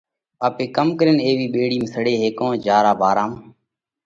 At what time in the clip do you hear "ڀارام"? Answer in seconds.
3.01-3.31